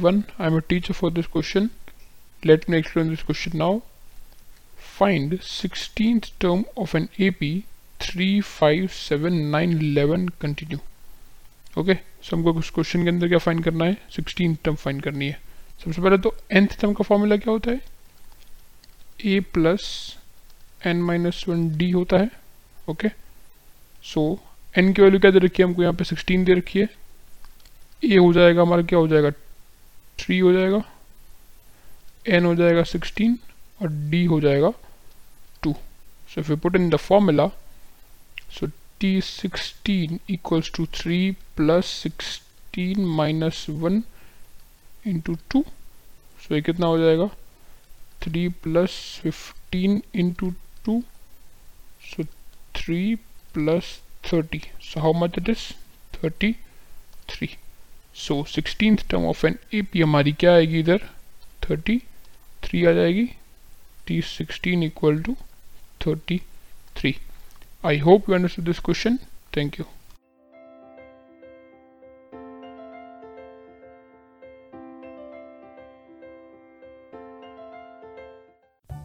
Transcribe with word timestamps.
1 0.00 0.24
I 0.38 0.46
am 0.46 0.56
a 0.56 0.60
teacher 0.62 0.94
for 0.94 1.10
this 1.10 1.26
question. 1.26 1.70
Let 2.42 2.68
me 2.68 2.78
explain 2.78 3.10
this 3.10 3.22
question 3.22 3.58
now. 3.58 3.82
Find 4.98 5.32
16th 5.40 6.30
term 6.38 6.64
of 6.76 6.94
an 6.94 7.08
AP 7.26 7.42
3 8.00 8.40
5 8.40 8.94
7 8.94 9.50
9 9.50 9.74
11 9.80 10.28
continue. 10.44 10.80
Okay 11.78 11.94
so 11.94 12.36
हमको 12.36 12.52
उस 12.52 12.70
question 12.70 13.02
के 13.02 13.08
अंदर 13.08 13.28
क्या 13.28 13.38
find 13.38 13.64
करना 13.64 13.84
है? 13.84 13.96
16 14.16 14.56
term 14.64 14.74
find 14.74 15.02
करनी 15.02 15.26
है. 15.26 15.38
सबसे 15.84 16.02
पहले 16.02 16.18
तो 16.18 16.34
nth 16.52 16.80
टर्म 16.80 16.92
का 16.92 17.04
फॉर्मूला 17.04 17.36
क्या 17.36 17.52
होता 17.52 17.70
है? 17.70 17.80
A 19.26 19.44
plus 19.54 19.84
n 20.86 21.02
minus 21.02 21.44
one 21.48 21.68
d 21.76 21.90
होता 21.90 22.18
है. 22.18 22.30
ओके 22.88 23.08
सो 24.04 24.40
एन 24.78 24.92
की 24.92 25.02
वैल्यू 25.02 25.20
क्या 25.20 25.30
दे 25.30 25.38
रखी 25.38 25.62
है 25.62 25.68
हमको 25.68 25.82
यहाँ 25.82 25.94
पे? 25.94 26.04
16 26.04 26.44
दे 26.44 26.54
रखी 26.54 26.80
है. 26.80 26.88
A 28.04 28.18
हो 28.18 28.32
जाएगा, 28.32 28.62
हमारा 28.62 28.82
क्या 28.82 28.98
हो 28.98 29.08
जाएगा? 29.08 29.30
थ्री 30.20 30.38
हो 30.38 30.52
जाएगा 30.52 30.82
एन 32.28 32.44
हो 32.44 32.54
जाएगा 32.54 32.82
सिक्सटीन 32.92 33.38
और 33.82 33.88
डी 34.10 34.24
हो 34.24 34.40
जाएगा 34.40 34.72
two 35.62 35.72
so 36.34 36.40
if 36.40 36.50
you 36.50 36.56
put 36.56 36.76
in 36.76 36.90
the 36.90 36.96
formula 37.08 37.48
so 38.58 38.66
t 39.02 39.20
sixteen 39.24 40.18
equals 40.30 40.70
to 40.76 40.84
three 40.94 41.30
plus 41.56 41.86
sixteen 42.02 43.04
minus 43.16 43.64
one 43.70 44.02
into 45.06 45.36
two 45.50 45.62
so 46.42 46.54
ये 46.54 46.60
कितना 46.62 46.86
हो 46.86 46.98
जाएगा? 46.98 47.26
Three 48.22 48.48
plus 48.64 48.90
fifteen 49.22 50.02
into 50.14 50.50
two 50.84 51.02
so 52.10 52.24
three 52.76 53.14
plus 53.54 53.98
thirty 54.24 54.62
so 54.82 55.00
how 55.00 55.12
much 55.12 55.38
it 55.38 55.48
is 55.48 55.64
thirty 56.16 56.52
three 57.28 57.48
so 58.14 58.42
sixteen 58.44 58.96
term 59.10 59.26
of 59.26 59.46
n 59.46 59.58
A 59.74 59.82
P 59.82 60.00
हमारी 60.02 60.32
क्या 60.32 60.54
आएगी 60.54 60.78
इधर? 60.78 60.98
Thirty 61.64 61.98
three 62.64 62.84
आ 62.84 62.92
जाएगी। 62.92 63.24
T 64.06 64.20
sixteen 64.22 64.82
equal 64.82 65.22
to 65.22 65.36
thirty 66.06 66.40
three 66.96 67.14
I 67.86 67.98
hope 67.98 68.28
you 68.28 68.34
understood 68.34 68.64
this 68.64 68.78
question 68.78 69.16
thank 69.56 69.78
you 69.80 69.84